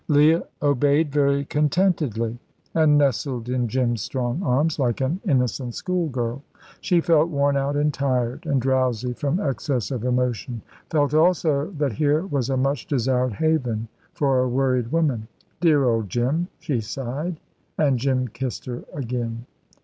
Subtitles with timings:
[0.07, 2.39] Leah obeyed very contentedly,
[2.73, 6.41] and nestled in Jim's strong arms like an innocent schoolgirl.
[6.79, 11.91] She felt worn out and tired, and drowsy from excess of emotion; felt also that
[11.93, 15.27] here was a much desired haven for a worried woman.
[15.59, 17.39] "Dear old Jim!" she sighed,
[17.77, 19.45] and Jim kissed her again.